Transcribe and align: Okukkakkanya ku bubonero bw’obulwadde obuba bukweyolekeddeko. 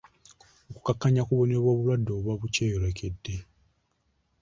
Okukkakkanya 0.69 1.21
ku 1.23 1.31
bubonero 1.35 1.59
bw’obulwadde 1.63 2.09
obuba 2.13 2.39
bukweyolekeddeko. 2.39 3.47